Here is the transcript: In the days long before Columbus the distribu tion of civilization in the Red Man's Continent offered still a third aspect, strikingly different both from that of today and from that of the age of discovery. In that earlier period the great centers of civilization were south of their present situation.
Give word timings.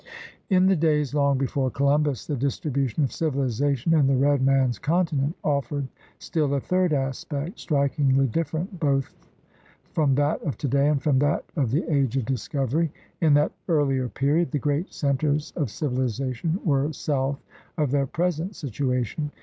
In 0.49 0.65
the 0.65 0.75
days 0.75 1.13
long 1.13 1.37
before 1.37 1.69
Columbus 1.69 2.25
the 2.25 2.35
distribu 2.35 2.89
tion 2.89 3.03
of 3.03 3.11
civilization 3.11 3.93
in 3.93 4.07
the 4.07 4.15
Red 4.15 4.41
Man's 4.41 4.79
Continent 4.79 5.35
offered 5.43 5.87
still 6.17 6.51
a 6.55 6.59
third 6.59 6.91
aspect, 6.91 7.59
strikingly 7.59 8.25
different 8.25 8.79
both 8.79 9.13
from 9.93 10.15
that 10.15 10.41
of 10.41 10.57
today 10.57 10.87
and 10.89 10.99
from 11.03 11.19
that 11.19 11.45
of 11.55 11.69
the 11.69 11.83
age 11.87 12.17
of 12.17 12.25
discovery. 12.25 12.91
In 13.21 13.35
that 13.35 13.51
earlier 13.67 14.09
period 14.09 14.49
the 14.49 14.57
great 14.57 14.91
centers 14.91 15.53
of 15.55 15.69
civilization 15.69 16.59
were 16.65 16.91
south 16.93 17.37
of 17.77 17.91
their 17.91 18.07
present 18.07 18.55
situation. 18.55 19.29